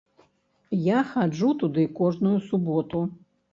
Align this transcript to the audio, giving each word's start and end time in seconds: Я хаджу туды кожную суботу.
Я 0.85 0.99
хаджу 1.09 1.51
туды 1.65 1.85
кожную 2.01 2.35
суботу. 2.49 3.07